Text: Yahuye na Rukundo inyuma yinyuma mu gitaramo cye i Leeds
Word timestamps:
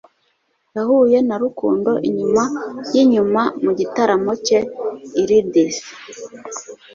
Yahuye 0.75 1.17
na 1.27 1.35
Rukundo 1.43 1.91
inyuma 2.09 2.43
yinyuma 2.93 3.41
mu 3.63 3.71
gitaramo 3.79 4.31
cye 4.45 4.59
i 5.21 5.23
Leeds 5.27 5.75